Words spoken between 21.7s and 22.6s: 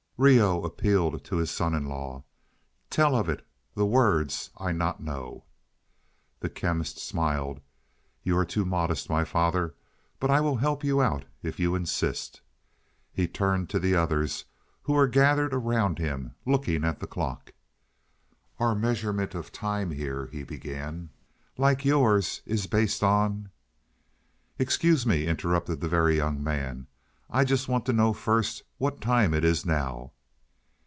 yours,